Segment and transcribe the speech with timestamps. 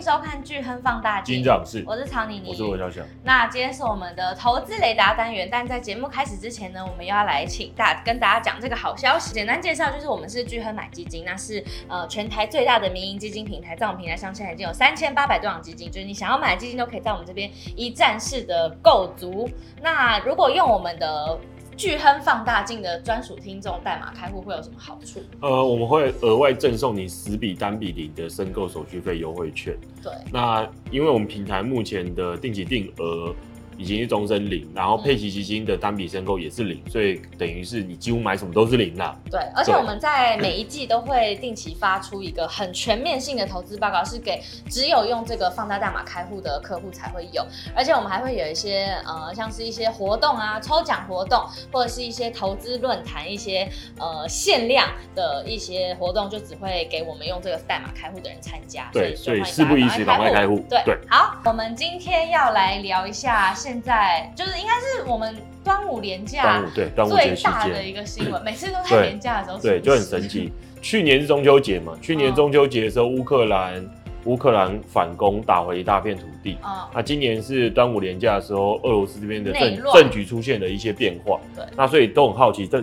[0.00, 1.44] 迎收看巨亨放大镜。
[1.84, 3.02] 我是曹妮妮，我是罗小小。
[3.22, 9.34] 那今天是我们的投资雷达单元，但在节目开始之前呢，我们又要来请大跟大家讲这个好消息。
[9.34, 19.50] 简单介绍就是，我们是巨亨买基金，那是呃全台最大的民营基金平台，在我们平台上现在已经有三千八百多档基金，就是你想要买的基金都可以在我们这边一站式的购足。
[19.82, 21.38] 那如果用我们的
[21.80, 25.18] 巨亨放大镜的专属听众代码开户会有什么好处？
[25.40, 29.74] 呃，我们会额外赠送你十笔单笔零的申购手续费优惠券。
[30.02, 33.34] 对，那因为我们平台目前的定期定额。
[33.80, 39.16] 已经是终身零，然后配息基金的单笔申购也是零，嗯、所以等于是你几乎买什么都是零啦。
[39.30, 47.42] 对，而且我们在每一季都会定期发出一个很全面性的投资报告，是给只有用这个放大代码开户的客户才会有。
[47.74, 51.42] 而且我们还会有一些呃，像是一些活动啊，抽奖活动，
[51.72, 53.66] 或者是一些投资论坛，一些
[53.98, 58.90] 呃限量的一些活动，就只会给我们用这个代码开户的人参加。
[58.92, 60.62] 对，所以事不宜迟，赶快开户。
[60.68, 63.54] 对对，好，我们今天要来聊一下。
[63.54, 70.50] 现在就是应该是我们端午连假对最大的一个新闻，每次都在连假的时候对，对，就很神奇。
[70.80, 73.86] 去年是中秋节嘛，去年中秋节的时候，乌克兰
[74.24, 76.56] 乌克兰反攻，打回一大片土地。
[76.62, 81.38] 啊，那今年是端午连假的时候，俄罗斯这边的政政局出现了一些变化。
[81.54, 82.82] 对，那所以都很好奇，这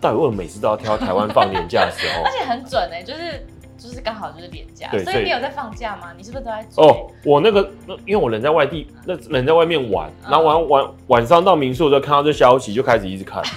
[0.00, 2.24] 到底为什么每次都要挑台湾放连假的时候？
[2.26, 3.46] 而且很准哎，就是。
[3.78, 6.08] 就是刚好就是连假，所以你有在放假吗？
[6.16, 6.84] 你是不是都在做？
[6.84, 13.42] 哦，我那个那因为我人在外地，那人在外面玩，然后玩晚晚上到民宿的时候看到这消息，就开始一直看。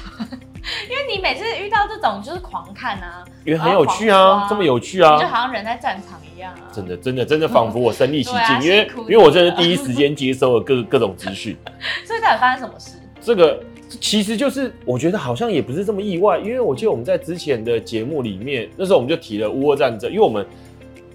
[0.90, 6.70] 因为你每次遇到这种就是狂看啊，因为很有趣啊，这么有趣啊，就好像人在战场一样啊。
[6.72, 11.58] 真的真的真的仿佛我身历其境，因为因为我真的第一时间接收了各各种资讯。
[12.06, 12.98] 所以到底发生什么事？
[13.22, 13.64] 这个。
[14.00, 20.46] 其实就是我觉得好像也不是这么意外，因为我记得我们在之前的节目里面，那时候我们就提了乌俄战争，因为我们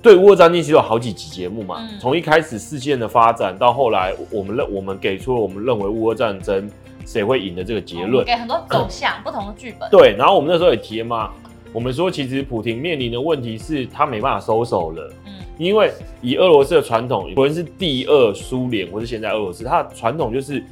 [0.03, 6.69] 对乌俄战争其实有好几集节目嘛，从、嗯、一开始事件的发展到后来，我们认我们给出了我们认为乌俄战争
[7.07, 9.89] 谁会赢的这个结论，给很多走向、嗯、不同的剧本。
[9.91, 11.31] 对，然后我们那时候也提了嘛，
[11.73, 20.63] 我们说其实普廷面临的问题是他没办法收手了，嗯，因为以俄罗斯的传统，无论是第二苏联或是现在俄罗斯，它的传统就是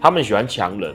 [0.00, 0.94] 他们喜欢强人。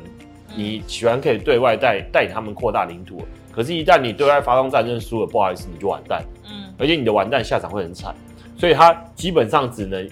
[0.55, 3.21] 你喜欢可以对外带带他们扩大领土，
[3.51, 6.23] 可是，一旦你对外发动战争输了，不好意思，你就完蛋。
[6.45, 8.13] 嗯，而且你的完蛋下场会很惨，
[8.57, 10.09] 所以他基本上只能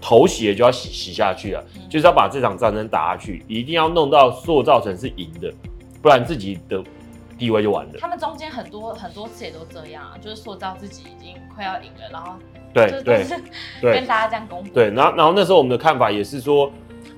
[0.00, 5.52] 头洗就要洗洗下去了，嗯、就是要把这场战争打下去，一定要弄到塑造成是赢的，
[6.00, 6.82] 不然自己的
[7.36, 7.92] 地位就完了。
[8.00, 12.34] 他们中间很多很多次也都这样啊，就是塑造自己已经快要赢了，然后
[12.72, 13.24] 对对
[13.80, 14.70] 对，跟大家这样公布。
[14.72, 16.70] 对，然后然后那时候我们的看法也是说，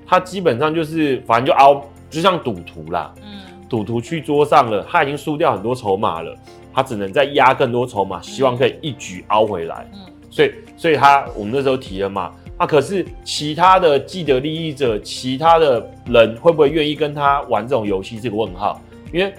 [0.07, 1.85] 他基本上就是反正就凹。
[2.11, 6.37] 就像赌徒啦，嗯，赌徒去桌上了，他已经输掉很多筹码了，
[6.75, 9.89] 他只能再压更多筹码，希望可以一举凹回来。
[9.95, 18.19] 嗯，所以，所以他我们那时候提了嘛，啊，可是其他的既得利益者，其他的人会不会愿意跟他玩这种游戏？
[18.19, 18.81] 这个问号，
[19.13, 19.33] 因为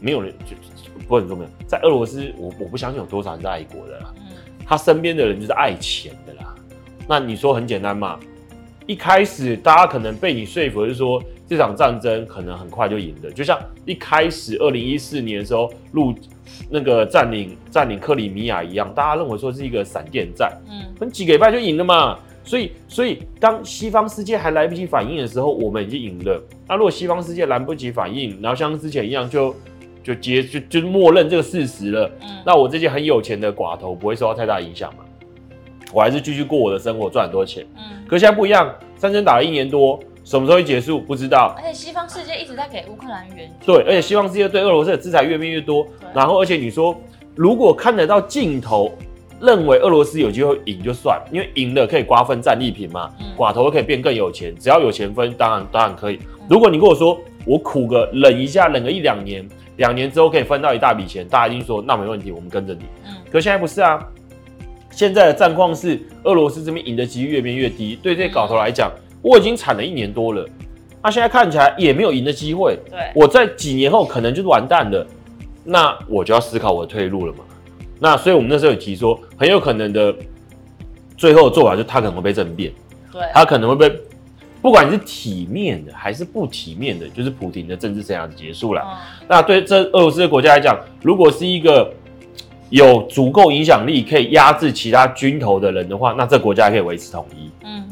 [0.00, 0.54] 没有人就
[1.08, 1.46] 不很重要。
[1.66, 4.36] 在俄罗斯，我我不相信有多少人是爱国的啦，嗯，
[4.66, 6.54] 他身边的人就是爱钱的啦。
[7.08, 8.18] 那你说很简单嘛？
[8.86, 11.22] 一开始大家可能被你说服，是说。
[11.46, 16.14] 这场战争可能很快就赢了，就像一开始二零一四年的时候入
[16.70, 22.18] 那个占领占领克里米亚一样，大家认为说是一个闪电战，嗯，很几个礼拜就赢了嘛。
[22.42, 26.42] 所以，所以当西方世界还来不及反应的时候，我们已经赢了。
[26.66, 29.54] 那如果西方世界来不及反应，然后像之前一样就
[30.02, 35.04] 就接就就默认这个事实了，嗯，那我这些很有钱的寡头不会受到太大影响嘛？
[35.92, 37.82] 我还是继续过我的生活，赚很多钱，嗯。
[38.14, 39.98] 可现在不一样，战争打了一年多。
[40.22, 41.00] 什么时候会结束？
[41.00, 41.52] 不知道。
[41.58, 43.72] 而且西方世界一直在给乌克兰援助。
[43.72, 45.84] 对，而且西方世界对俄罗斯的制裁越变越多。
[46.14, 46.96] 然后，而且你说，
[47.34, 48.96] 如果看得到尽头，
[49.40, 56.20] 认为俄罗斯有机会赢就算，因为赢了可以瓜分战利品嘛，嗯、寡头可以变更有钱，只要有钱分，当然当然可以。
[56.48, 59.44] 如果你跟我说我苦个忍一下，忍个一两年，
[59.78, 62.84] 两年之后可以分到一大笔钱，大家一定说那没问题，我们跟着你。
[63.08, 63.16] 嗯。
[63.32, 63.98] 可现在不是啊，
[64.94, 68.90] 现在的战况是俄罗斯这边赢的几率越变越低，对这些寡头来讲。
[68.94, 70.46] 嗯我已经惨了一年多了，
[71.00, 72.78] 那、啊、现在看起来也没有赢的机会。
[72.90, 75.06] 对，我在几年后可能就是完蛋了，
[75.64, 77.38] 那我就要思考我的退路了嘛。
[77.98, 80.14] 那所以我们那时候有提说，很有可能的
[81.16, 82.70] 最后的做法就是他可能会被政变，
[83.10, 83.98] 对，他可能会被，
[84.60, 88.82] 不管是体面的还是不体面的，就是普京的政治生涯结束了。
[88.84, 91.90] 嗯、那对这俄罗斯的国家来讲，如果是一个
[92.70, 97.50] 有足够影响力可以压制其他军头的人的话，那这国家还可以维持统一。
[97.64, 97.88] 嗯。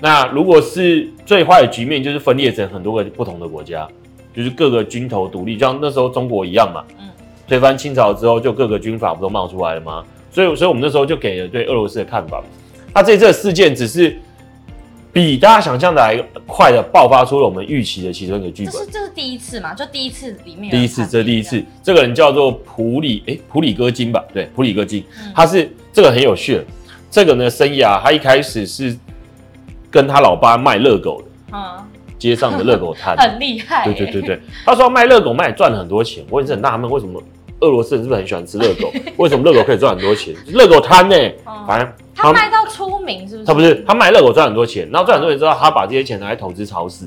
[0.00, 3.88] 那如果是最坏的局面，就是分裂成很多个不同的国家，
[4.34, 6.84] 就是各个军头独立，就像那时候中国一样嘛。
[6.98, 7.08] 嗯。
[7.46, 10.04] 推翻清朝之后，就各个军阀不都冒出来了吗？
[10.30, 12.42] 所以所以我们那时候就给了对俄罗斯的看法。
[12.94, 14.16] 那这次事件只是。
[15.12, 16.16] 比大家想象的还
[16.46, 18.72] 快的爆发出了我们预期的其中一个剧本。
[18.72, 19.74] 这是这是第一次嘛？
[19.74, 20.70] 就第一次里面。
[20.70, 21.62] 第一次，这是第一次。
[21.82, 24.24] 这个人叫做普里，哎，普里戈金吧？
[24.32, 25.04] 对，普里戈金。
[25.22, 26.64] 嗯、他是这个很有趣的。
[27.10, 28.96] 这个呢，生涯他一开始是
[29.90, 31.84] 跟他老爸卖热狗的，嗯，
[32.18, 33.84] 街上的热狗摊， 很厉害。
[33.84, 36.24] 对对对对，他说卖热狗卖赚了很多钱。
[36.30, 37.22] 我也是很纳闷，为什么
[37.60, 38.90] 俄罗斯人是不是很喜欢吃热狗？
[39.18, 40.34] 为什么热狗可以赚很多钱？
[40.46, 41.36] 热狗摊呢、欸？
[41.44, 41.92] 嗯、反正。
[42.14, 43.46] 他卖到出名是不是？
[43.46, 47.06] 他不是，他卖热狗赚很多钱，然后赚很多钱之后，他把这些钱拿来投资超市。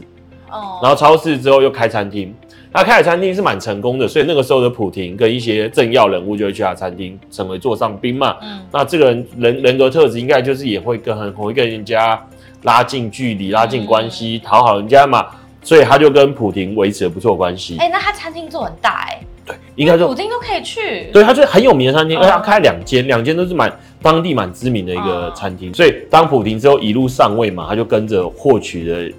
[0.49, 0.79] 哦。
[0.81, 2.33] 然后超市之后又开餐厅，
[2.73, 8.35] 他开的餐厅是蛮成功的，所以那个时候的普廷跟一些政要人物就会去他餐厅，成为座上宾嘛。
[8.41, 8.61] 嗯。
[8.71, 12.19] 那这个人人人格特质应该就是也会跟很会跟人家
[12.63, 15.27] 拉近距离、拉近关系、讨好人家嘛，
[15.61, 17.77] 所以他就跟普廷维持了不错关系。
[17.79, 19.21] 哎，那他餐厅做很大哎。
[19.45, 21.11] 对，应该说普京都可以去。
[21.13, 23.71] 对，他就是很有名的餐厅，而且他开两间，两间都是蛮。
[24.05, 29.11] 当地蛮知名的一个餐厅，所以当普廷之后一路上位嘛，他就跟着获取了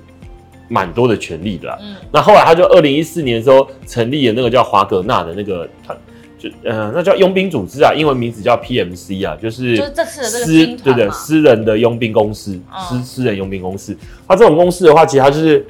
[0.69, 1.77] 蛮多的权利的啦。
[1.83, 5.99] 嗯，那后来他就二零一四年的时候成立了那个叫华格纳的那个团，
[6.39, 12.57] 就呃那叫佣兵组织啊，英文名字叫 PMC 啊，就是就是这次的这个私对的私人的佣兵公司，
[12.89, 13.97] 私私人佣兵公司。
[14.29, 15.67] 他这种公司的话，其实他就是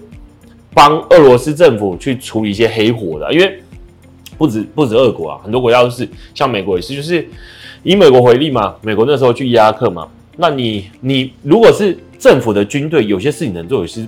[0.74, 3.58] 帮俄罗斯政府去处理一些黑火的，因为
[4.36, 7.26] 不止不止俄国啊，很多国家都是，像美国也是，就是。
[7.86, 14.04] 以美国为例嘛，美国那时候去伊拉克嘛，那你你如果是政府的军队，有些事情能做，有些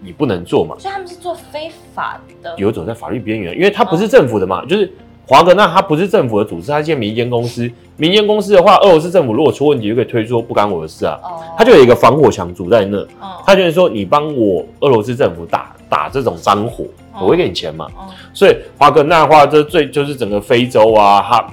[0.00, 0.74] 你不能做嘛。
[0.76, 4.92] 所以他们是做非法的，游走在法律边缘，因为他不是政府的嘛，哦、就是
[5.24, 7.70] 华格纳，他不是政府的组织，他是一间民间公司。
[7.96, 11.16] 民间公司的话，俄罗斯政府如果出问题，就可以推说不干我的事啊。
[11.22, 16.82] 哦，他就有一个防火墙阻在那，哦，他就是说你帮我俄罗斯政府打打这种脏火，
[17.12, 17.86] 哦、我会给你钱嘛。
[17.96, 21.46] 哦，所以华格纳的话，这最就是整个非洲啊，他。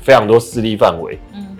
[0.00, 1.56] 非常多势力范围，嗯，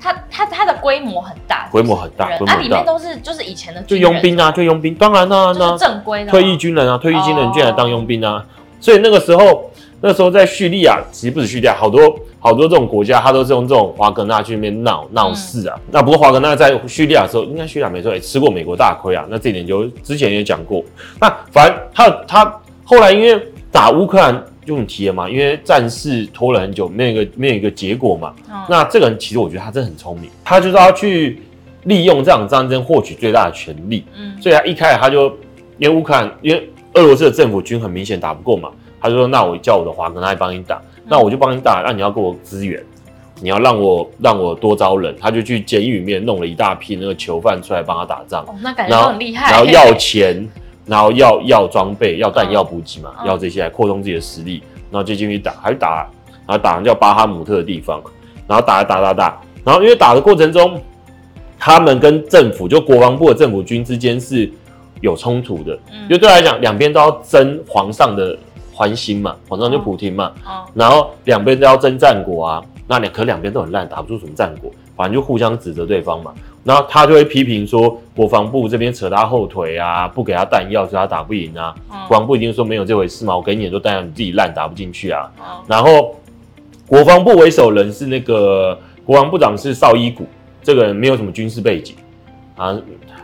[0.00, 8.44] 它它它的规模很大，规模很大，那里面都是就是以前的就佣兵啊，就佣兵，当然啦，那正规的退役军人啊，退役军人进来当佣兵啊，
[8.80, 9.70] 所以那个时候，
[10.00, 12.00] 那时候在叙利亚，其实不止叙利亚，好多
[12.38, 15.78] 好多这种国家，他都是用这种华格纳去那边闹闹事啊。
[15.90, 19.24] 那不过华格纳在叙利亚的时候，应该叙利亚没错，也吃过美国大亏啊。
[19.28, 20.82] 那这点就之前也讲过。
[21.20, 23.40] 那反正他他后来因为
[23.70, 24.44] 打乌克兰。
[24.64, 28.34] 就你提了嘛，因为战事拖了很久，没有一个没有一个结果嘛。
[28.50, 31.40] 哦、那这个人其实我觉得他真的很聪明，他就是要去
[31.84, 34.04] 利用这场战争获取最大的权利。
[34.16, 35.28] 嗯，所以他一开始他就
[35.78, 38.70] 因为乌克兰，因为俄罗斯的政府军很明显打不过嘛，
[39.00, 42.84] 他就说：“那我叫我的华格纳来帮你打，嗯、那我就帮你打，那你要给我资源，
[43.40, 48.44] 你要让我让我多招人。”他就去监狱里面弄了一大批那个囚犯出来帮他打仗。
[48.46, 49.50] 哦，那感觉很厉害。
[49.50, 50.46] 然后要钱。
[50.90, 54.60] 然后要要装备，要弹药补给嘛，嗯、要这些来扩充自己的实力，
[54.90, 56.10] 然后就进去打，还打，
[56.48, 58.02] 然后打人叫巴哈姆特的地方，
[58.48, 60.82] 然后打打打打，然后因为打的过程中，
[61.56, 64.50] 他们跟政府就国防部的政府军之间是
[65.00, 68.36] 有冲突的，嗯，就对来讲，两边都要争皇上的
[68.74, 76.34] 欢心嘛，皇上就普亭嘛，哦，然后两边都要争战果啊，那两可两边都很烂，打不出什么战果，反正就互相指责对方嘛。
[76.62, 81.74] 然后他就会批评说，国防部这边扯他后腿啊，不给他弹药，所以他打不赢啊。
[81.90, 85.30] 嗯、国防部已经说没有这回事嘛，我给你很多弹药，你自己烂打不进去啊。
[85.38, 86.14] 嗯、然后
[86.86, 90.26] 国防部为首人是那个国防部长是绍伊古，
[90.62, 91.96] 这个人没有什么军事背景
[92.56, 92.76] 啊，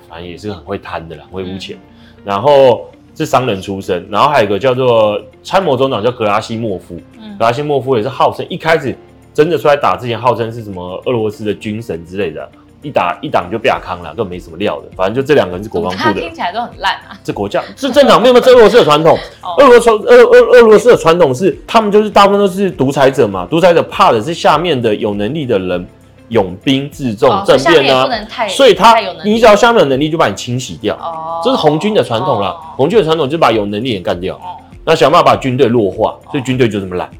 [0.09, 1.77] 反正也是很会贪的啦，会污钱。
[1.77, 8.97] 嗯、然后是商人出身，然后还有一个叫做参谋总长叫格拉西莫夫，嗯、格拉西莫夫也是号称一开始
[9.35, 12.49] 真的出来打之前号称是什么俄罗斯的军神之类的。
[12.87, 14.85] 一打一挡就被亚康了，根本没什么料的。
[14.97, 17.19] 反正就这两个人是国防部的，听起来都很烂啊。
[17.25, 18.45] 这国家 是正常，没有没有。
[18.45, 19.19] 这俄罗斯的传统，
[19.59, 23.45] 俄罗斯俄俄俄罗斯的传统是，他们就是大部分都是独裁者嘛。
[23.51, 25.85] 独裁者怕的是下面的有能力的人
[26.29, 28.09] 拥兵自重，政变啊。
[28.49, 30.95] 所以他你只要下面有能力，就把你清洗掉。
[30.95, 32.55] 哦，这是红军的传统啦。
[32.77, 34.41] 红军的传统就是把有能力人干掉，
[34.85, 36.15] 那想办法把军队弱化。
[36.31, 37.11] 所以军队就这么烂。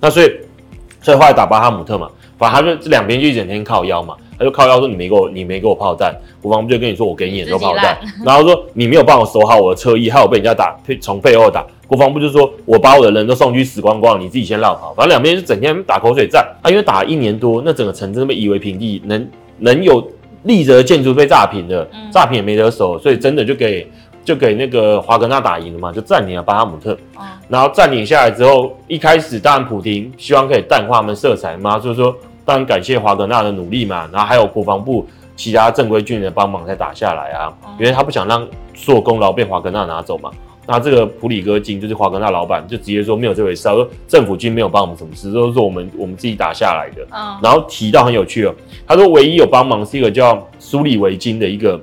[0.00, 0.30] 那所以
[1.02, 4.14] 所以后来打巴哈姆特嘛，反正他就这两边就一整天靠腰嘛。
[4.38, 11.64] 他就靠腰说，你没给我，你没给我炮弹，国防部就跟你说，我给你很多炮弹，然后说你没有帮我守好我的车翼，害我被人家打，从背后打。
[11.86, 14.92] 国防部就说，我把我的人都送去死光光，你自己先落跑。
[14.94, 19.28] 反正两边就整天打口水战啊，因为打了一年多，那整个城镇被夷为平地，能
[19.60, 20.04] 能有
[20.42, 23.88] 立着的建筑被炸平了，炸平也没得守，所以真的就给
[24.24, 26.98] 就给那个华格纳打赢了嘛，就占领了巴哈姆特。
[27.48, 32.14] 然后占领下来之后，一开始当然普京希望可以淡化他们色彩嘛，就是说。
[32.46, 40.30] 当然感谢华格纳的努力嘛，然后还有国防部其他正规军人的帮忙才打下来啊，因为他不想让所有功劳被华格纳拿走嘛。
[40.68, 47.06] 那这个普里戈金就是华格纳老板就直接说没有这回事，说政府军没有帮我们什么事，都是我们我们自己打下来的。
[47.12, 48.54] 嗯，然后提到很有趣哦，
[48.86, 51.80] 他说唯一有帮忙是一个叫苏里维金的一个，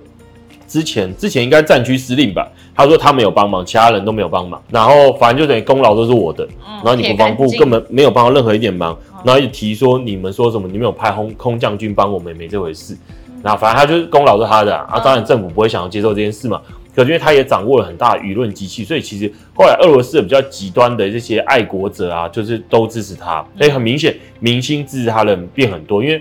[0.74, 2.52] 之前之前应该战区司令吧。
[2.74, 6.44] 他说他没有帮忙，其他人都没有帮忙，然后反正就等于功劳都是我的。
[6.68, 12.98] 嗯，然后你国防部根本没有帮到任何一点忙，然后一提说你们说什么你们有派空空降军帮我们，没这回事。
[13.44, 16.60] 那反正他就是功劳是他的啊，啊当然政府不会想要接受这件事嘛。
[16.96, 23.46] 可是因为他也掌握了很大的舆论机器，所以其实后来俄罗斯的比较极端的这些爱国者啊，就是都支持他。
[23.56, 26.04] 所以很明显，明星支持他的人变很多。
[26.04, 26.20] 因为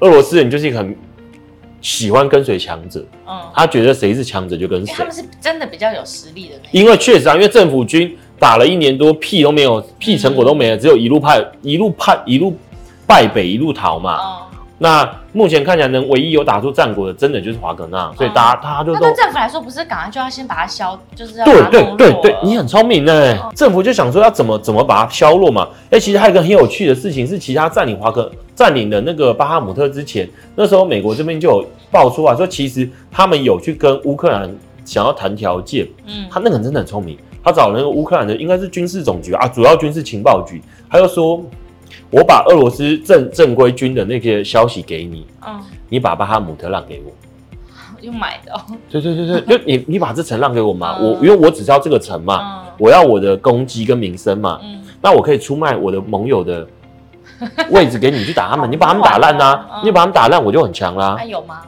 [0.00, 0.96] 俄罗斯人就是一个很
[1.80, 4.94] 喜欢跟随强者，嗯，他觉得谁是强者就跟谁。
[4.96, 6.54] 他们是真的比较有实力的。
[6.72, 12.56] 因为确实啊，因为政府军打了一年多，屁都没有，屁成果都没了，只有一路派一路派一路
[13.06, 14.18] 败北，一路逃嘛。
[14.20, 14.42] 嗯
[14.78, 23.38] 那目前看起来能唯一有打出战果的，真的就是华格纳，所以大家他就说，那对政府来说不是赶快就要先把它消，就是要对对对对，你很聪明呢。
[23.54, 25.66] 政府就想说要怎么怎么把它削弱嘛。
[25.88, 34.52] 哎，其实还有一个很有趣的事情是，其他占领华格占领了那个巴哈姆特之前，那时候美国这边就有爆出啊说，其实他们有去跟乌克兰
[34.84, 35.86] 想要谈条件。
[36.06, 40.60] 嗯，他那个人真的很聪明，他找了那个乌克兰的应该是军事总局啊，主要军事情报局，
[40.90, 41.40] 他就说。
[42.10, 47.12] 我把俄罗斯正正规军的那些消息给你，嗯，你把巴哈姆特让给我，
[48.00, 48.60] 又买的哦。
[48.88, 56.66] 对对对对， 就你你把这城让给我嘛，我因为我只知道这个城嘛，我要我的攻击跟名声嘛，嗯，那我可以出卖我的盟友的
[57.70, 61.16] 位置给你去打他们，你把他们打烂啊，你把他们打烂我就很强啦。
[61.18, 61.62] 他有吗？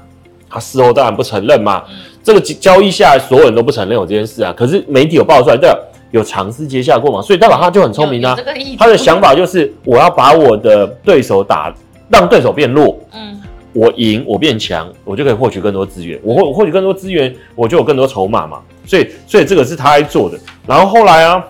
[0.50, 1.82] 他事后当然不承认嘛，
[2.22, 5.70] 这个交易下来所有人都不承认有这件事啊，可是媒体有爆出来对。
[6.10, 7.20] 有尝试接下过嘛？
[7.20, 8.34] 所以代表他就很聪明啊。
[8.78, 11.70] 他的想法就是，我要把我的对手打，
[12.08, 12.98] 让对手变弱。
[13.12, 13.38] 嗯，
[13.74, 16.18] 我赢，我变强，我就可以获取更多资源。
[16.22, 18.58] 我获获取更多资源，我就有更多筹码嘛。
[18.86, 20.38] 所以，所以这个是他在做的。
[20.66, 21.44] 然后后来啊，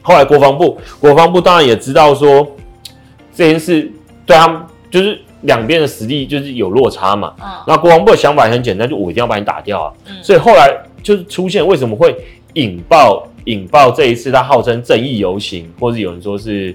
[0.00, 2.46] 后来国防部，国防部当然也知道说
[3.34, 3.90] 这件事
[4.26, 4.60] 对他们
[4.90, 7.34] 就是两边的实力就是有落差嘛。
[7.40, 9.92] 嗯，那国防部的想法也很简单，就我一定要把你打掉啊。
[10.08, 10.72] 嗯，所以后来
[11.02, 12.16] 就是出现为什么会
[12.54, 13.26] 引爆。
[13.46, 16.72] 引爆这一次他号称正义游行，或是有人说是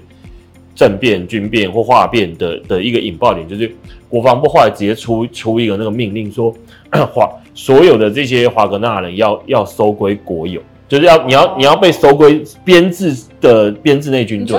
[0.74, 3.74] 政变、军变或化变的的一个引爆点，就是
[4.06, 6.54] 国防部后来直接出出一个那个命令说，
[7.10, 14.58] 华所有的这些华格纳人要要收归国有，就是要你要你要被收归编制的编制内军队。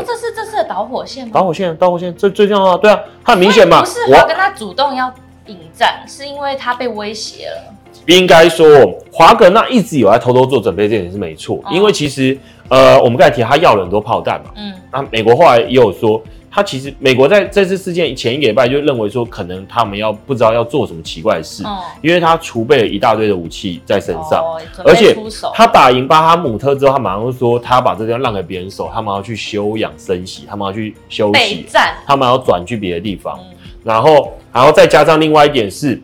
[0.70, 1.32] 导火线吗？
[1.34, 2.78] 导火线，导火线，这最重要啊！
[2.78, 5.12] 对啊，他很明显嘛，不是华跟他主动要
[5.48, 7.74] 引战，是因为他被威胁了。
[8.06, 8.68] 应该说，
[9.12, 11.60] 华格纳一直有在偷偷做准备，这点是没错。
[11.72, 16.22] 因为其实，呃，我们刚才提他要了很多炮弹嘛，嗯，那美国后来也有说，
[16.52, 21.64] 他其实美国在这次事件前一个礼拜就认为说，可能他们要不知道要做什么奇怪的事，
[22.02, 24.44] 因为他储备了一大堆的武器在身上，
[24.86, 25.16] 而且
[25.54, 31.66] 他打赢巴哈姆特之后，他马上就说他要把这地方让给别人守，他们要去休养生息，他们要去休息，
[32.06, 33.40] 他们要转去别的地方，
[33.84, 36.02] 然后，然后再加上另外一点是。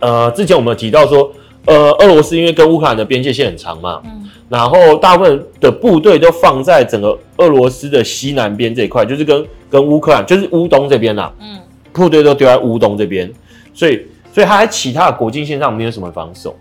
[0.00, 1.28] 呃，之前我们有提到说，
[1.64, 11.58] 呃，俄罗斯因为跟乌克兰的边界线很长嘛，嗯，然后大部分的部队都放在整个俄罗斯的西南边这一块，就是跟跟乌克兰，就是乌东这边啦，嗯，
[11.92, 13.30] 部队都丢在乌东这边，
[13.74, 16.56] 所以所以他在其他的国境线上没有什么防守。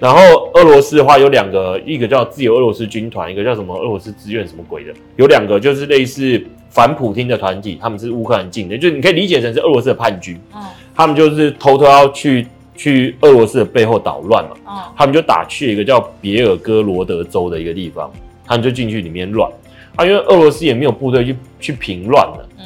[0.00, 0.20] 然后
[0.54, 10.60] 俄罗斯的话有两个，一个叫自由俄罗斯军团，一个叫什么俄罗斯志愿什么鬼的，有两个就是类似反普丁的团体，他们是乌克兰境的，就是你可以理解成是俄罗斯的叛军，嗯，
[10.94, 12.46] 他们就是偷偷要去。
[12.78, 18.08] 去俄罗斯的背后捣乱嘛，哦、他们就打去一个叫别尔哥罗德州的一个地方，
[18.46, 19.50] 他们就进去里面乱
[19.96, 22.64] 啊，因为俄罗斯也没有部队去去平乱了，嗯，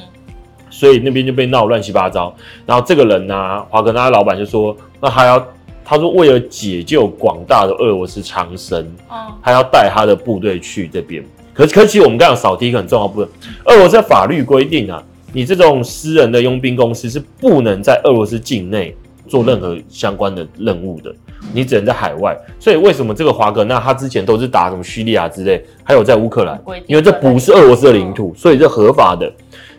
[0.69, 2.33] 所以那边就被闹乱七八糟。
[2.67, 5.43] 然后这个人呢、啊，华格纳老板就说，那他要
[5.83, 11.25] 他说为了解救广大的俄罗斯苍生，哦、他要带他的部队去这边。
[11.55, 13.29] 可可其实我们刚刚少提一个很重要部分，
[13.65, 15.03] 俄罗斯的法律规定啊，
[15.33, 18.95] 你这种私人的佣兵公司是不能在俄罗斯境内。
[19.33, 21.11] 做任何相关的任务的，
[21.55, 22.37] 你只能在海外。
[22.61, 29.33] 所以为什么这个华格纳他之前都是打什么叙利亚之类，还有在乌克兰，因为这不是俄罗斯的领土，所以这合法的。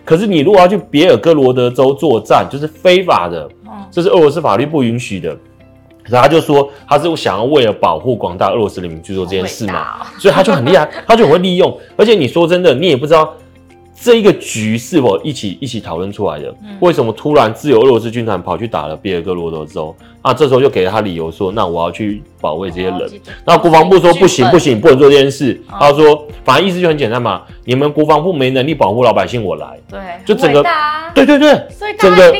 [0.03, 3.47] 可是你如果要去别尔哥罗德州作战，就是非法的，
[3.91, 5.37] 这是俄罗斯法律不允许的。
[6.05, 11.77] 然后他就说他是想要为了保护广大俄罗斯人民去做这件事嘛，所以他就很厉害，他就很会利用。
[11.95, 13.31] 而且你说真的，你也不知道。
[13.99, 16.53] 这一个局是否一起一起讨论出来的？
[16.79, 19.95] 为什么突然自由俄罗斯军团跑去打了别尔哥罗德州？
[20.21, 23.11] 啊，这时候就给了他理由说，那我要去保卫这些人。
[23.45, 25.61] 那国防部说不行不行，不能做这件事。
[25.69, 29.77] 他说，反正意思就很简单嘛，你们国防部没能力保护老百姓，我来。
[29.89, 30.63] 对，就整个，
[31.13, 32.33] 对对对，所以整个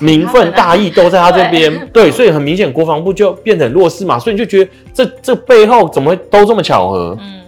[0.00, 1.88] 民愤大义都在他这边。
[1.92, 4.18] 对，所以很明显，国防部就变得很弱势嘛。
[4.18, 7.16] 所以你就觉得这这背后怎么会都这么巧合？
[7.20, 7.40] 嗯。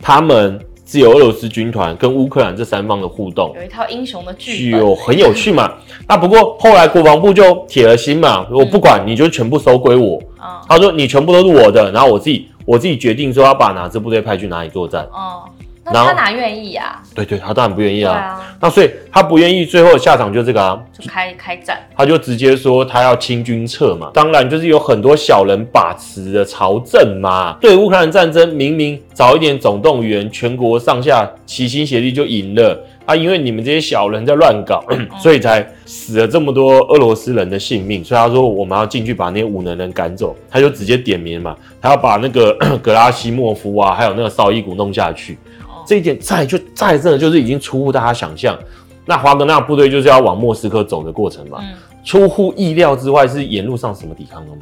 [0.00, 0.60] 他们
[0.94, 5.68] 只有俄罗斯军团跟乌克兰这三方的互动，有一套英雄的剧本，有很有趣嘛。
[6.06, 10.22] 那不过后来国防部就铁了心嘛，我不管，你就全部收归我。
[10.38, 15.02] 嗯、他说你全部都是我的，然后我自己我自己决定说要把哪支部队派去哪里作战。
[15.06, 15.53] 哦、嗯。
[15.92, 17.02] 那他哪愿意啊？
[17.14, 18.14] 对对，他当然不愿意啊。
[18.14, 18.56] 啊。
[18.60, 21.78] 那所以他不愿意，最后的下场就这个啊，就开开战。
[21.96, 24.10] 他就直接说他要清君侧嘛。
[24.14, 27.56] 当然就是有很多小人把持的朝政嘛。
[27.60, 33.14] 对乌克兰战争，明明早一点总动员，全国上下齐心协力就赢了啊！
[33.14, 34.82] 因为你们这些小人在乱搞，
[35.20, 38.02] 所以才死了这么多俄罗斯人的性命。
[38.02, 40.34] 所以他说我们要进去把那些无能人赶走。
[40.50, 45.38] 他就直接点名嘛，他要把那个 格拉西莫夫啊，还有那个绍伊古弄下去。
[45.86, 48.58] 这一点在就再真的就是已经出乎大家想象，
[49.06, 51.74] 那华格纳部队就是要往莫斯科走的过程嘛，嗯、
[52.04, 54.60] 出乎意料之外是沿路上什么抵抗都没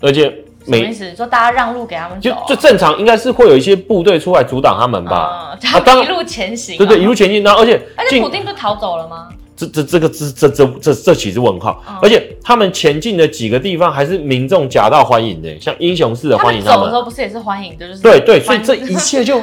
[0.00, 0.34] 有，而且
[0.66, 1.16] 每什么意思？
[1.16, 5.56] 说大家让路给他们走，就就正常应该是会有一些部队出来阻挡他们吧？
[6.02, 9.28] 一路前行、啊，对对，一路前进，然后而且而且普丁不是逃走了吗？
[9.56, 11.80] 这这这个这这这这这岂是问号？
[11.88, 16.74] 嗯、而且他们前进的几个地方还是民众夹道欢迎的，像英雄式的欢迎他们。
[16.74, 19.40] 他们走的时候不是也是欢迎的，就是对对，所以这一切就。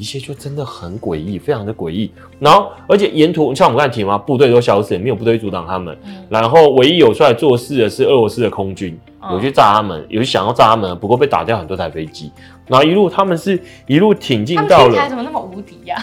[0.00, 2.10] 一切就真的很诡异，非常的诡异。
[2.38, 5.94] 然后，而且沿途像我们刚才提嘛，部队都消失，也没有部队阻挡他们。
[6.06, 8.98] 嗯、然后，唯一有出来做事的是俄罗斯的空军，
[9.30, 12.32] 有去炸他们，有想要炸他们，不过被打掉很多台飞机。
[12.66, 14.94] 然后一路他们是一路挺进到了。
[14.96, 16.02] 他们怎么那么无敌呀？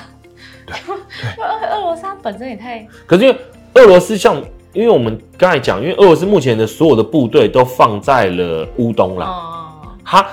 [0.68, 2.88] 对对，俄罗斯本身也太……
[3.08, 3.38] 可是因为
[3.74, 4.40] 俄罗斯像，
[4.74, 10.24] 因为我们刚才讲，因为俄罗斯目前的所有的部队都放在了乌东了，嗯、他。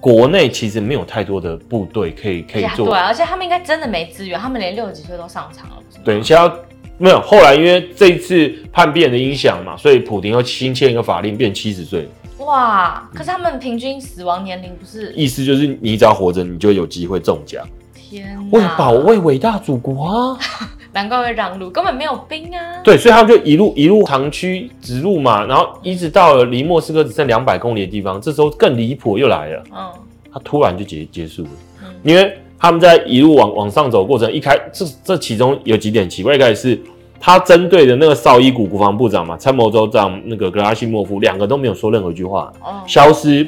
[0.00, 5.76] 国内其实没有太多的部队可以可以做，对，而且他们应该真的没资源，他们连六十几岁都上场了。
[6.04, 6.50] 对，现在
[6.96, 12.08] 没有，后来因为这一次叛变的影响嘛，所以普廷又新签一个法令，变七十岁。
[12.38, 13.08] 哇！
[13.12, 15.12] 可是他们平均死亡年龄不是？
[15.14, 17.66] 意思就是你只要活着，你就有机会中奖。
[17.94, 18.58] 天哪！
[18.58, 20.38] 为保卫伟大祖国啊！
[20.98, 22.82] 难怪会让路，根本没有兵啊。
[22.82, 29.62] 对，所以他们就一路一路长驱直入嘛，然后一直到了离莫斯科只剩两百公里的地方，这时候更离谱又来了。
[29.70, 29.92] 嗯，
[30.32, 31.50] 他突然就结结束了，
[31.84, 36.82] 嗯，因为他们在一路往往上走过程，一开这这其中有几点奇怪，一开始是
[37.20, 43.46] 他针对的那个绍伊古国防部长嘛，参谋州长那个格拉西莫夫，两个都没有说任何一句话，哦，消失，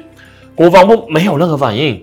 [0.55, 2.01] 国防部没有任何反应。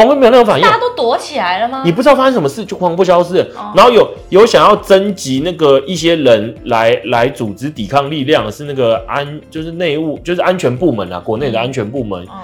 [0.00, 1.82] 狂风没有那种反应，大家都躲起来了吗？
[1.84, 3.44] 你不知道发生什么事，就狂风消失了。
[3.54, 12.40] 哦、然后有有想要征集那个一些人来来组织抵抗力量是那个安，就是内务，就是安全部门啊，国内的安全部门，嗯、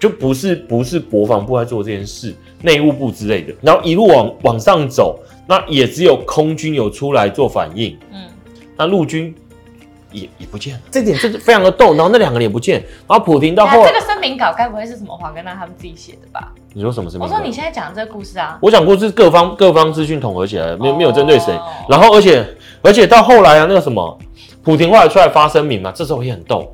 [0.00, 3.52] 就不是不是国防部在做这件事，内务部之类的。
[3.60, 8.22] 然后一路往往上走，那也只有空军有出来做反应，嗯，
[8.78, 9.34] 那陆军。
[10.14, 11.94] 也也不见了，这点就是非常的逗。
[11.94, 16.52] 然后那两个人也不见，然后普廷到后来，这个声明稿该不会是什么黄根娜他们自己写的吧？
[16.72, 17.34] 你说什么声明稿？
[17.34, 21.52] 我说你现在讲这个故事啊，我讲故事各方各方资讯统合起来，没有没有针对谁。
[21.88, 22.46] 然后而且
[22.80, 24.18] 而且到后来啊，那个什么，
[24.62, 26.72] 普廷后来出来发声明嘛，这时候也很逗，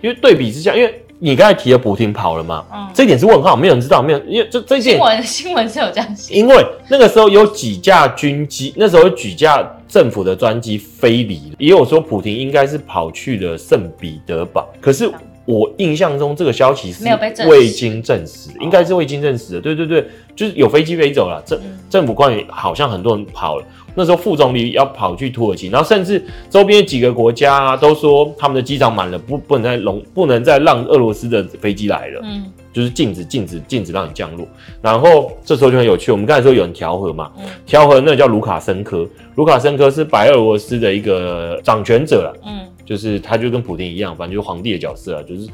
[0.00, 1.01] 因为对比之下，因为。
[1.24, 2.64] 你刚才提了普丁跑了吗？
[2.74, 15.08] 嗯，这一点是问号，没有人知道，没有，因为这这件新闻新闻是有这样写，因为那个时候有几架军机，那时候有几架政府的专机飞离，也有说普廷应该是跑去了圣彼得堡，可是
[15.44, 17.04] 我印象中这个消息是
[17.46, 20.04] 未经证实，应该是未经证实的，对对对，
[20.34, 23.64] 就是有飞机飞走了，政政府官员好像很多人跑了。
[23.94, 34.46] 那时候副总理要跑去土耳其，然后甚至周边几个国家啊，都说他们的机场满了，不不能再容，不能再让俄罗斯的飞机来了，嗯，就是禁止禁止禁止让你降落。
[34.80, 37.30] 然后这时候就很有趣，我们刚才说有人调和嘛，
[37.66, 45.46] 调和那个叫卢卡申科，卢卡申科是白俄罗斯的一个掌权者了，嗯，就是他就跟普京一样，反正就是皇帝的角色啊，就是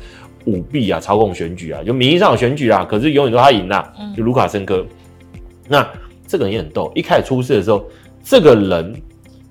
[0.44, 4.86] 舞弊啊，操控选举啊，就名义上有选举啊，可是永远都他赢啦，就卢卡申科。
[5.66, 5.84] 那
[6.26, 7.84] 这个人也很逗，一开始出事的时候。
[8.28, 8.94] 这个人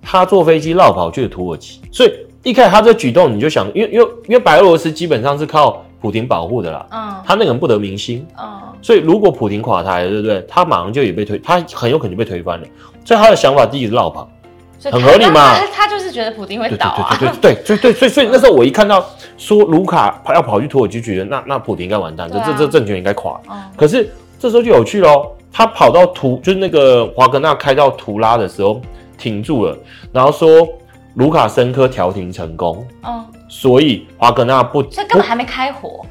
[0.01, 2.13] 他坐飞机绕跑去了土耳其，所以
[2.43, 10.45] 一开始他这举动你就想，因为因为因为白俄罗斯基本上是靠普丁保护的啦，嗯，他那个人不得民心，嗯，所以如果普丁垮台了，对不对？
[10.47, 12.67] 他马上就也被推，他很有可能被推翻了。
[13.03, 14.29] 所以他的想法第一是绕跑，
[14.83, 15.55] 很合理嘛。
[15.73, 19.03] 他，就是觉得普丁会倒啊，对对对对对对，所以所以那时候我一看到
[19.37, 23.41] 说卢卡要跑去土耳其，觉得那那普丁应该完蛋，这这这政权应该垮。
[23.75, 25.31] 可是这时候就有趣喽。
[25.57, 28.79] 他跑到图，就是那个华格纳开到图拉的时候
[29.17, 29.75] 停住了，
[30.11, 30.47] 然后说
[31.15, 36.05] 卢卡申科调停成功，嗯，所以华格纳不，这根本还没开火，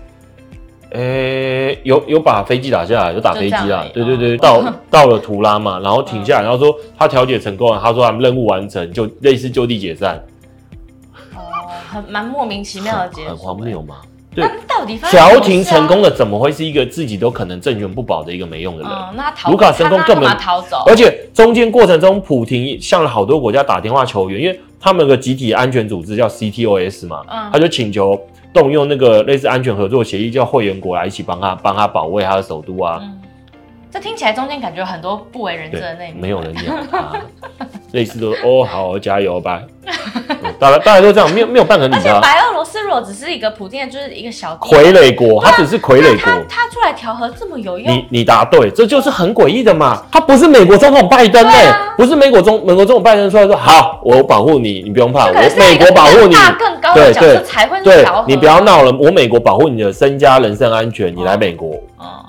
[0.91, 10.21] 诶、欸，有有把飞机打下来，有打飞机啊，对对对，到到了图拉嘛， 然后停下来，然后说他调解成功了，他说他们任务完成，就类似就地解散，
[11.37, 11.39] 哦，
[11.89, 13.99] 很蛮莫名其妙的结束，很荒谬嘛。
[14.37, 14.99] 那到到底？
[15.11, 18.93] 调停成功的，怎么会是一个自己都可能政权不保的一个没用的人？
[18.93, 28.21] 嗯，那逃卢卡申科根本逃走，而且中间过程中，普廷向了好多国家打电话求援，因为他们有个集体安全组织叫 CTOS 嘛，嗯，他就请求
[28.53, 32.99] 动用那个类似安全合作协议，叫会员国来一起帮他帮他保卫他的首都啊。
[33.03, 33.21] 嗯
[33.89, 37.19] 这听起来中间感觉很多不为人知的内幕，没有人鸟他，
[37.97, 39.63] 类似都哦，好，加油吧。
[40.59, 41.99] 大家大家都这样，没有没有半个理他。
[41.99, 46.33] 而且白俄罗斯如果只是一个普遍，就是一个小傀儡国，它只是傀儡国。
[46.49, 50.03] 它出来调和这么有用，你你答对，这就是很诡异的嘛。
[50.13, 56.35] 他不是美国总统拜登哎，不是美国总美国总统拜登出来说好，我保护你，你不用怕，我美国保护你。
[56.59, 61.75] 更高的角色才会对，你不要闹了，我美国保护你的身家人身安全，你来美国。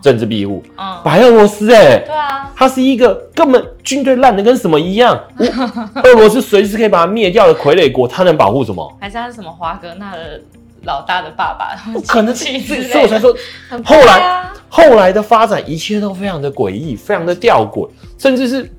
[0.07, 5.21] 政治庇护，嗯，白俄罗斯，哎，对啊，他是一个根本军队烂的跟什么一样，
[6.01, 8.97] 俄罗斯随时可以把他灭掉的傀儡国，他能保护什么？
[9.01, 10.39] 还是他是什么华格纳的
[10.83, 11.75] 老大的爸爸？
[11.91, 13.35] 不可能，所以我才说，
[13.83, 18.71] 后来后来的发展一切都非常的诡异，非常的吊诡，甚至是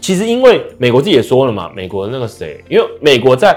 [0.00, 3.54] 其实因为美国自己也说了嘛，美国的那个谁，因为美国在。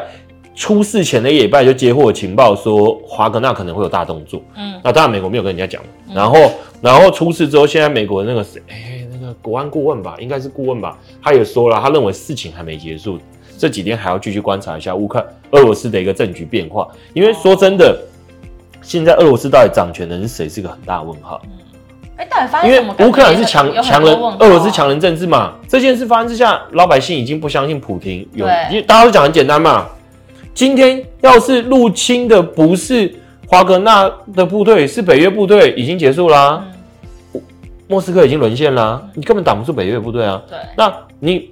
[0.58, 13.20] 出事前的一礼拜就接获情报说华格纳可能会有大动作，嗯，那当然美国没有跟人家讲，嗯、然后然后出事之后，现在美国那个谁，哎、欸，那个国安顾问吧，应该是顾问吧，他也说了，他认为事情还没结束，
[13.56, 17.96] 这几天还要继续观察一下乌克俄罗斯的一个政局变化，因为说真的，
[18.82, 21.40] 现在俄罗斯到底掌权的是谁，是个很大问号。
[22.16, 22.96] 哎、欸，到底发生什么？
[22.98, 29.88] 因为乌克兰是强强人，俄罗斯强人政治嘛，这件事发生之下，老百姓已经不相信普京有，因为大家都讲很简单嘛。
[30.58, 33.14] 今天要是入侵的不是
[33.46, 36.66] 华格纳的部队，是北约部队，已经结束啦、啊。
[37.36, 37.42] 嗯、
[37.88, 40.42] 莫斯科已经沦陷啦、啊，你根本挡不住北约部队啊。
[40.50, 41.52] 对，那你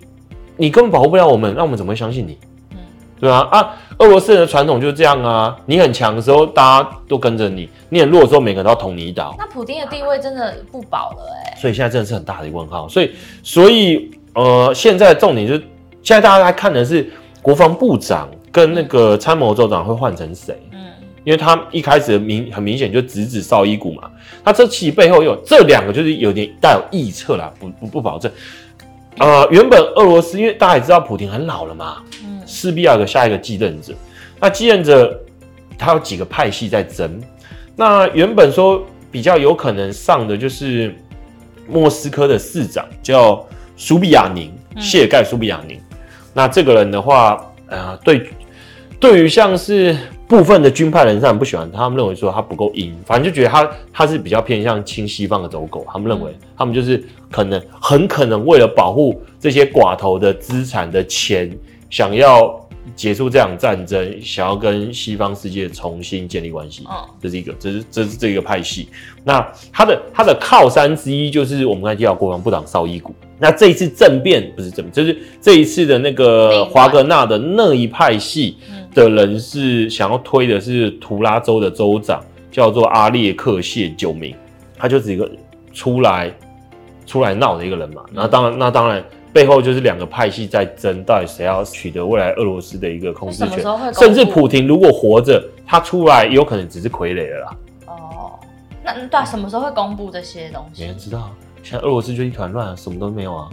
[0.58, 2.36] 你根本保护不了我们，那我们怎么会相信你？
[2.72, 2.78] 嗯，
[3.20, 5.56] 对啊啊，俄罗斯人的传统就是这样啊。
[5.68, 9.36] 你很强的时候，大家都跟着你；你很弱的时候，每个人都要捅你一刀。
[9.38, 11.62] 那普京的地位真的不保了哎、欸。
[11.62, 12.88] 所以现在真的是很大的一个问号。
[12.88, 13.12] 所以，
[13.44, 15.60] 所以呃，现在重点就是，
[16.02, 17.08] 现在大家在看的是
[17.44, 18.28] 国防部长。
[18.56, 20.58] 跟那个参谋总长会换成谁？
[20.72, 20.80] 嗯，
[21.26, 24.10] 因为他一开始明很明显就直指绍伊古嘛，
[24.46, 28.32] 他这其背后有这两个就是有点带有臆测啦，不不不保证。
[29.18, 33.94] 呃，原本俄罗斯因为大家也知道普丁很老了嘛，嗯，势必要有个下一个继任者。
[34.40, 35.20] 那继任者
[35.78, 37.22] 他有几个派系在争，
[37.76, 40.96] 那原本说比较有可能上的就是
[41.68, 45.78] 莫斯科的市长叫苏比亚宁，谢盖苏比亚宁。
[46.34, 48.30] 那这个人的话，呃，对。
[49.06, 49.96] 对于像是
[50.28, 55.86] 部分的军派人士很不喜欢他，他们认为说他不够硬，反正就觉得他他是比较偏向亲西方的走狗。
[55.94, 61.56] 他们认为他们就是可能很可能为了保护这些寡头的资产的钱，
[61.92, 62.60] 想要
[62.96, 66.84] 结束这场战争，想要跟西方世界重新建立关系。
[66.90, 68.90] 嗯，这是一个，这是这是这一个派系。
[69.24, 73.14] 那他的他的靠山之一就是我们刚才提到国防部长绍伊古。
[73.38, 78.58] 那这一次政变不是政变，就是这一次的那个华格纳的那一派系。
[78.96, 84.34] 的人是想要推的是图拉州的州长，叫做阿列克谢九明，
[84.78, 85.30] 他就是一个
[85.74, 86.34] 出来
[87.06, 88.02] 出来闹的一个人嘛。
[88.14, 89.04] 那当然，那当然
[89.34, 93.62] 背后就是两个派系在争，到底谁要取得未来俄罗斯的一个控制权。
[93.94, 97.58] 甚至普廷如果活着，他出来也有可能只是傀儡了啦。
[97.88, 98.40] 哦，
[98.82, 100.84] 那对什么时候会公布这些东西？
[100.84, 101.30] 没人知道。
[101.62, 103.50] 现在俄罗斯就一团乱，什么都没有啊。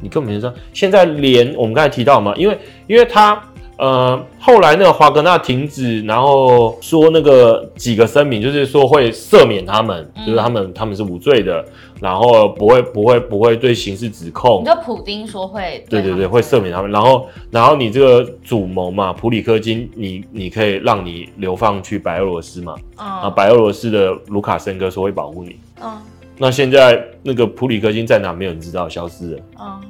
[0.00, 0.54] 你根本没人知道。
[0.72, 3.38] 现在连我们刚才提到嘛，因为因为他。
[3.80, 11.64] 呃，后来那个华格纳停止，然后说那个几个声明，就是说会赦免他们，嗯、就是他们他们是无罪的，
[11.98, 14.60] 然后不会不会不会对刑事指控。
[14.60, 15.82] 你说普丁说会？
[15.88, 16.90] 对对对，会赦免他们。
[16.90, 22.74] 然后然后你这个主谋嘛，普里科金，你你可以让你流放去白俄罗斯嘛？
[22.98, 25.56] 嗯、啊，白俄罗斯的卢卡申科说会保护你。
[25.82, 25.98] 嗯，
[26.36, 28.30] 那现在那个普里科金在哪？
[28.30, 29.42] 没有人知道，消失了。
[29.58, 29.80] 嗯，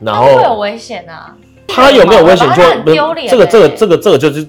[0.00, 1.36] 然后会有危险啊。
[1.74, 2.48] 他有没有危险？
[2.84, 4.46] 就这个这个这个这个就是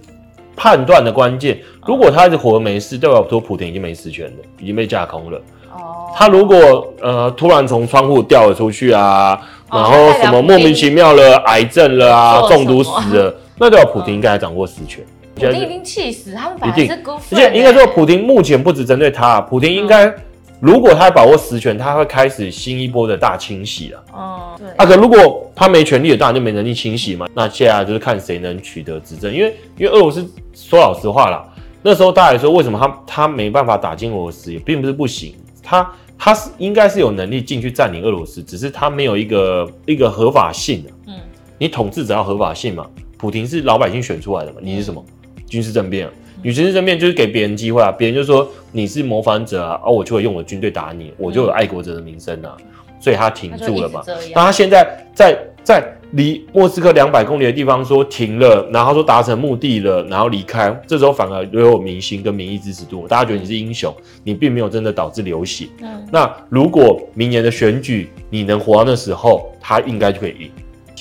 [0.55, 1.60] 判断的关键。
[1.86, 5.38] 如果他一直活没事，代表说普丁已经没实权了，已经被架空了。
[5.73, 6.12] 哦。
[6.15, 9.39] 他如果呃突然从窗户掉了出去啊，
[9.71, 15.03] 然后什么莫名其妙的癌症了啊，中毒死了， 那代表普丁应该还掌握实权。
[15.34, 17.36] 普丁已经气死，他们本来是辜负。
[17.36, 20.13] 而且应该说，普丁目前不只针对他，普丁应该。
[20.62, 24.04] 如果他还把握实权，他会开始新一波的大清洗了。
[24.13, 24.69] 哦，对。
[24.78, 27.28] 啊，可如果他没权力，当然就没能力清洗嘛。
[27.34, 31.43] 那接下来就是看谁能取得执政，因为因为俄罗斯说老实话啦，
[31.82, 40.89] 那时候大家也说，为什么他他没办法打进俄罗斯，也并不是不行，他他是应该是有能力进去占领俄罗斯，只是他没有一个一个合法性的。
[41.08, 41.15] 嗯，
[41.58, 42.86] 你统治只要合法性嘛，
[43.17, 45.04] 普廷是老百姓选出来的嘛，你是什么
[45.47, 46.13] 军事政变啊？
[46.43, 52.56] 与其是正面就是给别人机会啊，别人就说你是谋反者啊，哦，我就会用我的军队打你，我就有爱国者的名声啊，
[52.99, 54.01] 所以他停住了嘛。
[54.34, 65.67] 那他现在在在离莫斯科两百公里的地方说停了，然后说达成目的了，然后离开，这时候反而又有民心跟民意支持度，大家觉得你是英雄，你并没有真的导致流血。
[65.82, 70.51] 嗯，那如果明年的选举你能活到那时候，他应该就可以赢。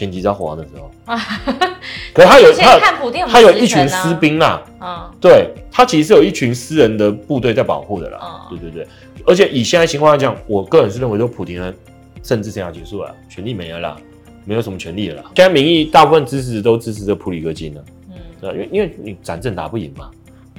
[0.00, 0.90] 前提是要活到那时候。
[1.04, 1.18] 啊，
[2.14, 2.78] 可是他有他
[3.26, 8.88] 他有一群私兵啦，嗯，对他其实是有一群私人的部队在保护的啦，对对对，
[9.26, 11.74] 而且以现在情况来讲，我个人是认为说普丁的
[12.22, 13.96] 政治生涯结束了，权力没了啦，
[14.46, 15.30] 没有什么权力了啦。
[15.36, 20.10] 现在民意大部分支持都支持这普里戈金了，嗯，对，因为因为你斩阵打不赢嘛，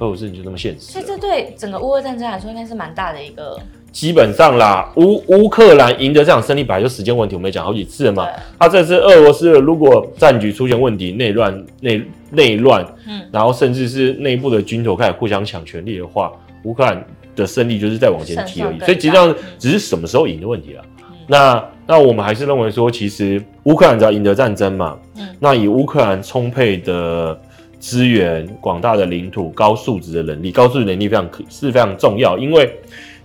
[0.01, 3.57] 俄罗斯你就这么现实，所以这对整个乌俄战争来说应该是蛮大的一个。
[3.91, 8.25] 基本上啦，乌乌克兰赢得这场胜利本来就时间问题，我们也讲好几次了嘛。
[8.57, 16.31] 他这次俄罗斯如果战局出现问题，内乱、内内乱，嗯，然后甚至是内部的军头开始互相抢权力的话，
[16.63, 18.79] 乌克兰的胜利就是在往前提而已。
[18.79, 20.81] 所以实际上只是什么时候赢的问题了。
[20.99, 27.37] 嗯、那那我们还是认为说，其实乌克兰只要赢得战争嘛，嗯，那以乌克兰充沛的
[27.81, 32.73] 资源、广大的领土、高素质的能力，高素质能力非常可是非常重要，因为。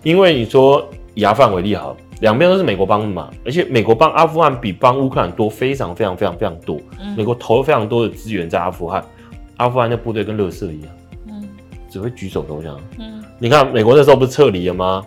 [0.03, 6.81] 因为你说以阿富汗为例好，两边都是美国帮的嘛，而且美国帮阿富汗比帮乌克兰多非常非常非常非常多。
[7.01, 9.05] 嗯、美国投了非常多的资源在阿富汗，
[9.57, 10.91] 阿富汗的部队跟乐色一样，
[11.27, 11.49] 嗯，
[11.91, 12.79] 只会举手投降。
[13.01, 15.05] 嗯，你看美国那时候不是撤离了吗？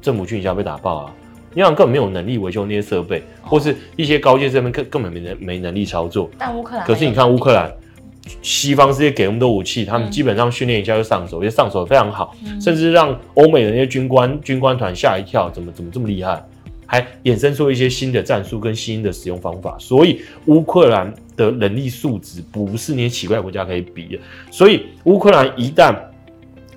[0.00, 1.14] 政府军一下被打爆啊，
[1.54, 6.30] 伊朗根本没有能力维修那些设备，哦、或是一些高阶设备根根本没能没能力操作。
[6.38, 7.70] 但乌克兰，可是你看乌克兰。
[8.42, 16.42] 西方世界给那么多武器，他们基本上训练一下就上手，也上手得非常好，嗯、甚至让欧美的那些军官军官团吓一跳，怎么怎么这么厉害？
[16.86, 19.76] 还衍生出一些新的战术跟新的使用方法。
[19.78, 24.18] 所以乌克兰的能力素质不是那些奇怪国家可以比的。
[24.50, 25.94] 所以乌克兰一旦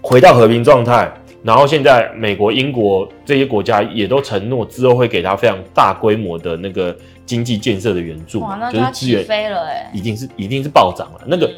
[0.02, 1.12] 回到和平状态，
[1.44, 6.96] 然后现在美国、英国这些国家也都承诺之后会给他非常大规模的那个。
[7.26, 11.50] 经济建设的援助，哇，那就起飞了哎，一定是一定是暴涨了，那个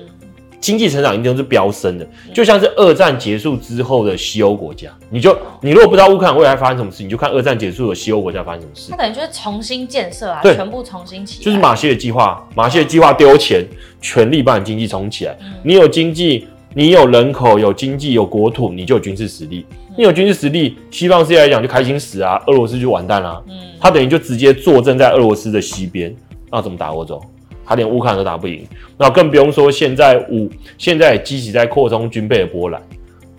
[0.61, 13.65] 经济成长一定是飙升的，就像是二战结束之后的西欧国家，你就你如果不知道乌克兰未来发生什么事，你就看二战结束的西欧国家发生什么事，它等于就是重新建设啊，全部重新起来，就是马歇尔计划，马歇尔计划丢钱，
[13.99, 19.65] 全力把你经济重起来，你有经济，你有人口，有经济，有国土，你就有军事实力。
[19.97, 23.41] 你有军事实力，西方世界来讲就开心死啊，俄罗斯就完蛋了。
[23.47, 26.13] 嗯，他等于就直接坐镇在俄罗斯的西边，
[26.51, 27.21] 那怎么打欧洲？
[27.65, 32.81] 他连乌克兰都打不赢，那更不用说现在乌现在积极在扩充军备的波兰，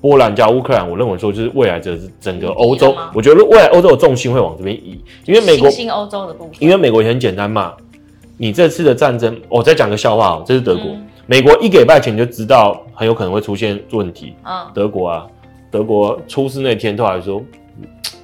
[0.01, 7.75] 波兰加乌克兰，我认为说就是未来这整个欧洲，我觉得未来欧洲的重心会往这边移，因为美国新欧洲的部分，因为美国也很简单嘛，
[8.38, 15.27] 你这次的战争，我再讲个笑话哦，这是德国，嗯、美国一个礼拜前就知道很有可能会出现问题，嗯，德国啊。
[15.69, 17.43] 德国出事那天，都还说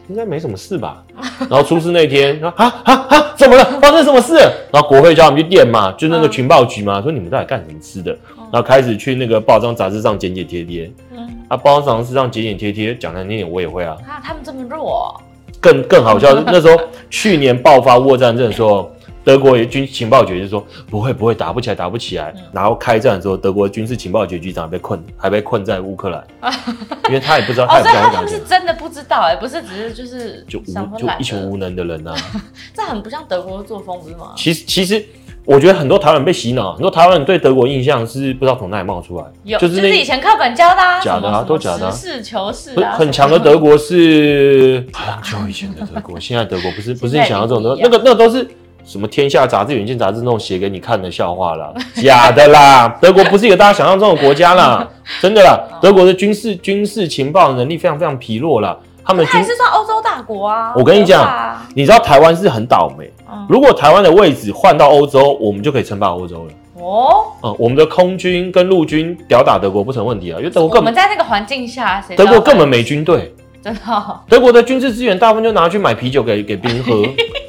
[0.08, 1.04] 应该没什么事吧。
[1.40, 3.64] 然后出事那天，说啊啊啊，怎么了？
[3.80, 4.36] 发生什么事？
[4.72, 8.16] 然后国会叫他们去电嘛，就那个情报局嘛，说你们到底干什么吃的？
[8.52, 10.90] 然后开始去那个报章杂志上剪剪贴贴。
[11.10, 13.96] 嗯，啊，报章杂志上剪剪贴贴，讲难听点我也会啊。
[14.08, 15.20] 啊，他们这么弱。
[15.60, 18.90] 更更好笑， 那时候去年爆发乌俄战争的时候。
[19.24, 26.26] 德国军情报局就说不会不会打不起来打不起来，然后开战的时候，德国军事情报局局长被困还被困在乌克兰，
[27.08, 27.66] 因为他也不知道。
[27.66, 32.14] 哦，所以他们是真的不知道哎，不是只是就是就无就一群无能的人呐。
[32.74, 34.32] 这很不像德国的作风，不是吗？
[34.36, 35.04] 其实其实
[35.44, 41.90] 我觉得很多台湾人被洗脑，很多台湾人对德国印象是不知道从哪里冒出来，有就是以前课本教的假的啊，都假的。
[41.92, 48.44] 实事求是，很强的德国是很久以前的德国， 现在德国不是不是你想要这种的，那个那个都是。
[48.84, 52.88] 什么天下杂志、远见杂志那种写给你看的笑话啦， 假的啦！
[53.00, 54.86] 德国不是一个大家想象中的国家啦，
[55.22, 55.58] 真的啦！
[55.80, 58.76] 德国的军事军事情报能力非常非常疲弱啦。
[59.04, 60.72] 他们还是算欧洲大国啊。
[60.76, 63.10] 我跟你讲，你知道台湾是很倒霉。
[63.48, 66.52] 如果台湾的位置换到欧洲，我们就可以称霸欧洲了。
[66.80, 73.80] 哦，嗯，我们的空军跟陆军吊打德国不成问题啊，因为德国根本我们在那个环境下，德国根本没军队，真的。
[74.28, 77.02] 德国的军事资源大部分就拿去买啤酒给给兵喝。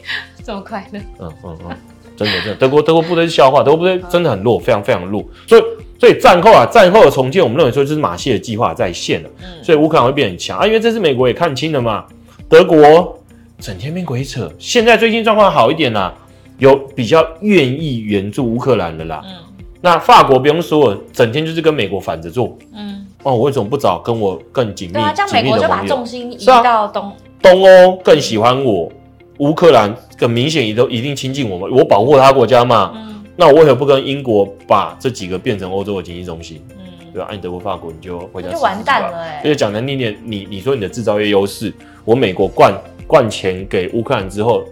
[0.43, 0.99] 这么快乐？
[1.19, 1.77] 嗯嗯嗯，
[2.17, 5.23] 真的真的，德国德国部队是笑话，德国部队真的很弱，非常非常弱。
[5.47, 5.63] 所以
[5.99, 9.29] 所以战后啊，战后的重建，我们认为说就是马歇尔计划在线了。
[9.41, 12.05] 嗯，所以乌克兰会变很强啊，因为这次美国也看清了嘛。
[12.49, 13.17] 德国
[13.59, 16.13] 整天变鬼扯，现在最近状况好一点啦，
[16.57, 19.21] 有比较愿意援助乌克兰的啦。
[19.23, 19.31] 嗯，
[19.79, 22.57] 那法国不用说了，整天就是跟美国反着做。
[22.75, 28.91] 嗯，哦，我为什么不找跟我更紧密、对啊、这样美国就把重心移到东东欧，更喜欢我。
[29.39, 32.93] 乌克兰更明显也都一定亲近我们，我保护他国家嘛。
[32.95, 36.63] 嗯，那我为何不跟英国把这几个变成欧洲的经济中心？
[36.77, 37.27] 嗯，对吧？
[37.29, 39.41] 啊，你德国、法国，你就回家就完蛋了哎。
[39.43, 41.73] 而且讲难听点，你你说你的制造业优势，
[42.05, 42.73] 我美国灌
[43.05, 44.63] 灌钱给乌克兰之后，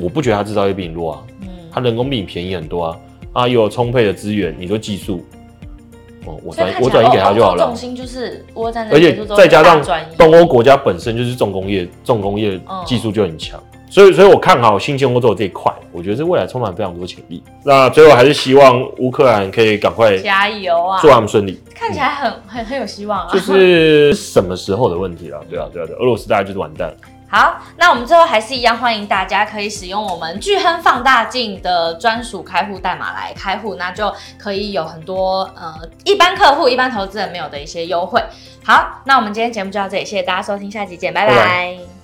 [0.00, 2.98] 我不觉得他制造业比你弱啊，嗯，他人工比你便宜很多啊，
[3.32, 5.24] 啊，又有充沛的资源，你说技术。
[6.24, 7.64] 哦我转我转移给他就好了。
[7.64, 9.80] 重心就是我在而且再加上
[10.18, 13.62] 东欧国家本身就是重工业，重工业技术就很强，
[13.96, 17.42] 所以所以我看好新兴欧洲这一块，我觉得是未来充满非常多潜力。
[17.64, 21.58] 那最后还是希望乌克兰可以赶快加油啊，祝他们顺利。
[21.74, 23.30] 看起来很很很有希望啊。
[23.32, 25.40] 就是什么时候的问题了？
[25.48, 26.94] 对啊对啊对，俄罗斯大概就是完蛋了。
[27.30, 35.72] 好，那我们最后还是一样，欢迎大家可以使用我们巨亨放大镜的专属开户代码来开户，那就可以有很多呃
[36.04, 38.22] 一般客户、一般投资人没有的一些优惠。
[38.62, 41.34] 好，那我们今天节目就到这里，谢谢大家收听，下期见，拜拜。
[41.34, 41.95] 拜拜。